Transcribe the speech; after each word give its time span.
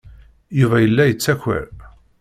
Yuba 0.59 0.77
yella 0.79 1.03
yettaker. 1.07 1.63